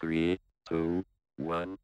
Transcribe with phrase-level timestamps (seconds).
[0.00, 1.02] Three, two,
[1.36, 1.76] one.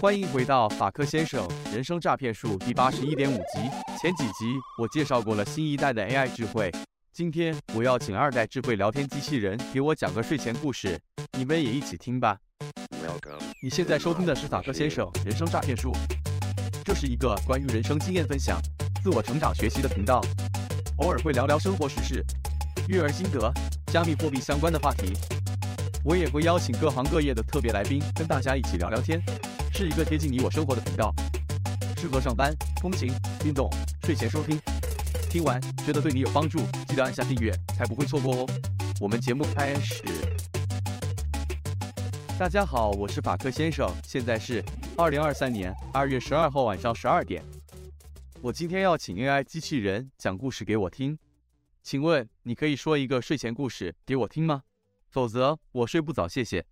[0.00, 3.60] 欢迎回到法克先生人生诈骗术第八十一点五集。
[4.00, 6.72] 前几集我介绍过了新一代的 AI 智慧，
[7.12, 11.00] 今天我要请二代智慧聊天机器人给我讲个睡前故事，
[11.38, 12.36] 你们也一起听吧。
[13.62, 15.92] 你现在收听的是法克先生人生诈骗术，
[16.84, 18.60] 这是一个关于人生经验分享、
[19.04, 20.20] 自我成长学习的频道，
[20.96, 22.24] 偶尔会聊聊生活时事、
[22.88, 23.52] 育儿心得、
[23.86, 25.12] 加密货币相关的话题。
[26.04, 29.22] 我也会邀请各行各业的特别来宾跟大家一起聊聊天，
[29.72, 31.14] 是一个贴近你我生活的频道，
[31.96, 33.12] 适合上班、通勤、
[33.44, 33.70] 运动、
[34.02, 34.60] 睡前收听。
[35.30, 38.46] 听完觉得对你有帮助，记得按下订阅，才不会错过哦。
[39.00, 40.02] 我们节目开始。
[42.38, 44.62] 大家好，我是法克先生，现在是
[44.96, 47.42] 二零二三年二月十二号晚上十二点。
[48.40, 51.16] 我今天要请 AI 机器人讲故事给我听，
[51.82, 54.62] 请问你可以说一个睡前故事给我听吗？
[55.08, 56.64] 否则我睡不早，谢谢。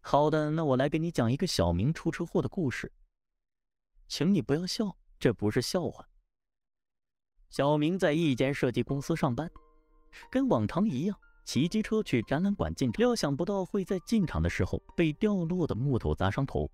[0.00, 2.90] 好的，那我来给你讲一个小明出车祸的故事。
[4.08, 6.08] 请你不要笑，这不是笑话。
[7.50, 9.50] 小明在一间设计公司上班，
[10.30, 16.70] 跟往常一样骑机车去展览馆进场，料想不到会在进场的时候被掉落的木头砸伤头。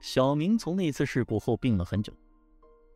[0.00, 2.12] 小明从那次事故后病了很久，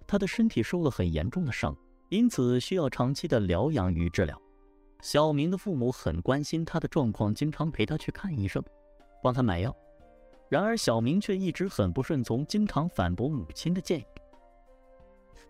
[0.07, 1.77] 他的身体受了很严重的伤，
[2.15, 4.41] 因此需要长期的疗养与治疗。
[5.03, 8.63] 小明的父母很关心他的状况，经常陪他去看医生。
[9.21, 9.75] 帮他买药，
[10.49, 14.05] 然而小明却一直很不顺从，经常反驳母亲的建议。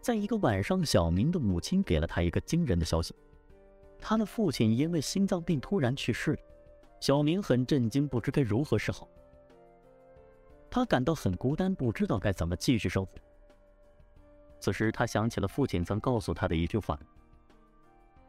[0.00, 3.14] 在一个晚上，小明的母亲给了他一个惊人的消息：
[4.00, 6.38] 他的父亲因为心脏病突然去世了。
[6.98, 9.06] 小明很震惊，不知该如何是好。
[10.70, 13.12] 他感到很孤单，不知道该怎么继续生活。
[14.64, 16.98] 此时，他想起了父亲曾告诉他的一句话：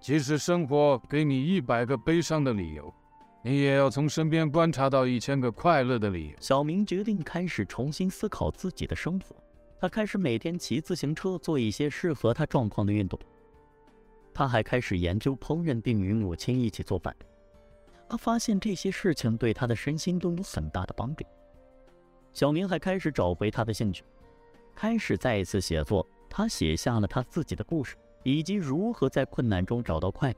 [0.02, 2.94] 即使生活给你一百个悲伤的理由，
[3.42, 6.36] 你也要从身边观察到一千个快乐的理由。
[6.42, 9.34] 小明决定开始重新思考自己的生活。
[9.80, 13.18] 他开始每天骑自行车，做一些适合他状况的运动。
[14.34, 17.16] 他还开始研究烹饪，并与母亲一起做饭。
[18.10, 21.24] 他发现这些事情对他的身心都有很大的帮助。
[22.34, 24.04] 小明还开始找回他的兴趣，
[24.76, 26.06] 开始再一次写作。
[26.38, 30.36] 他写下了他自己的故事，以及如何在困难中找到快乐。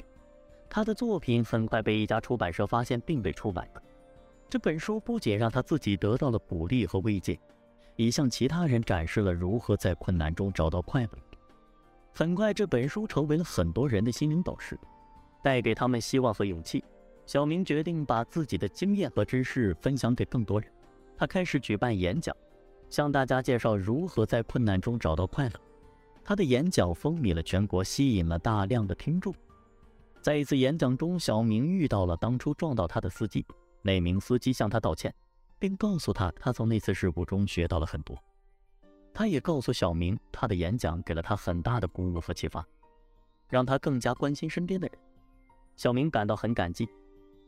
[0.69, 3.67] 他的作品很快被一家出版社发现，并被出版。
[4.47, 7.39] 这本书不仅让他自己得到了鼓励和慰藉，
[7.95, 11.09] 也向其他人展示了如何在困难中找到快乐。
[12.13, 14.79] 很快，这本书成为了很多人的心灵导师，
[15.43, 16.83] 带给他们希望和勇气。
[17.25, 20.71] 小明决定把自己的经验和知识分享给更多人。
[21.17, 22.37] 他开始举办演讲，
[22.87, 25.53] 向大家介绍如何在困难中找到快乐。
[26.27, 29.33] 他的演讲风靡了全国，吸引了大量的听众。
[30.21, 33.45] 在一次演讲中，小明遇到了当初撞到他的司机。
[33.81, 35.15] 那名司机向他道歉，
[35.57, 38.21] 并告诉他他从那次事故中学到了很多。
[39.13, 42.67] 他也告诉小明，他的演讲给了他很大的鼓舞和启发，
[43.47, 44.99] 让他更加关心身边的人。
[45.77, 46.89] 小明感到很感激。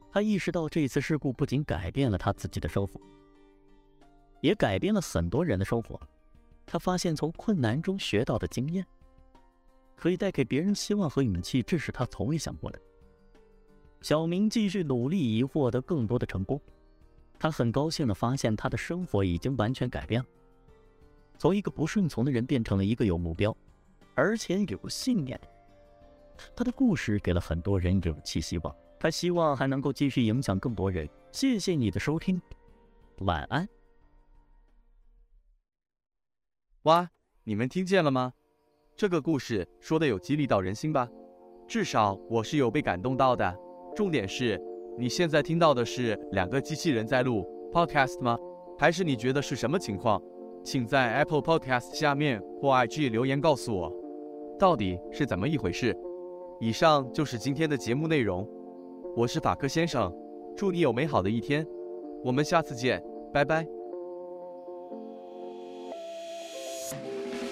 [0.10, 2.98] 他意识到这次事故不仅改变了他自己的生活，
[4.40, 6.00] 也改变了很多人的生活。
[6.72, 8.86] 他发现从困难中学到的经验，
[9.96, 12.80] 可以带给别人希望和勇气，这是他从未想过的。
[14.02, 16.62] 小明继续努力，以获得更多的成功。
[17.40, 20.28] 他很高兴地发现，他的生活已经完全改变了，
[21.40, 23.56] 从一个不顺从的人变成了一个有目标，
[24.14, 25.42] 而且有信念。
[26.56, 28.76] 他的故事给了很多人勇气、希望。
[29.00, 31.10] 他希望还能够继续影响更多人。
[31.32, 32.40] 谢谢你的收听，
[33.22, 33.68] 晚安。
[36.90, 37.08] 哇，
[37.44, 38.34] 你们听见了吗？
[38.96, 41.08] 这个故事说的有激励到人心吧？
[41.68, 43.56] 至少我是有被感动到的。
[43.96, 44.60] 重点是，
[44.98, 48.36] 你现在听到的是两个机器人在录 podcast 吗？
[48.76, 50.20] 还是你觉得是什么情况？
[50.64, 53.94] 请在 Apple Podcast 下面或 IG 留言告诉我，
[54.58, 55.96] 到底是怎么一回事。
[56.60, 58.50] 以上就是今天的节目内容。
[59.16, 60.12] 我是法克先生，
[60.58, 61.64] 祝你有美好的一天，
[62.24, 63.00] 我们下次见，
[63.32, 63.79] 拜拜。
[66.92, 67.49] Thank you.